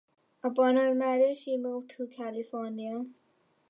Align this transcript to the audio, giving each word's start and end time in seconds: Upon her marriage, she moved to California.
Upon 0.43 0.77
her 0.77 0.95
marriage, 0.95 1.43
she 1.43 1.57
moved 1.57 1.91
to 1.91 2.07
California. 2.07 3.05